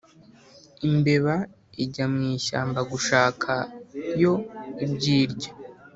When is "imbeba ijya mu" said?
0.89-2.21